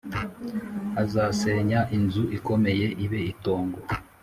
[1.03, 3.79] azasenya inzu ikomeye ibe itongo